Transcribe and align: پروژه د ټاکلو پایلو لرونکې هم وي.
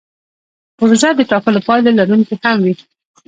پروژه 0.77 1.09
د 1.15 1.21
ټاکلو 1.31 1.65
پایلو 1.67 1.97
لرونکې 1.99 2.35
هم 2.43 2.57
وي. 2.65 2.73